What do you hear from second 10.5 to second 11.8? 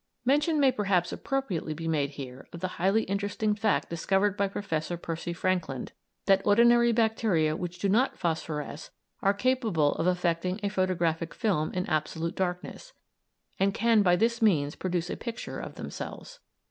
a photographic film